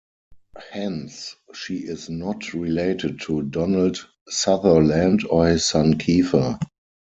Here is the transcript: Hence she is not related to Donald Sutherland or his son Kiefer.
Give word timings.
Hence 0.71 1.35
she 1.53 1.75
is 1.77 2.09
not 2.09 2.55
related 2.55 3.19
to 3.27 3.43
Donald 3.43 3.99
Sutherland 4.29 5.27
or 5.29 5.47
his 5.47 5.65
son 5.67 5.99
Kiefer. 5.99 6.59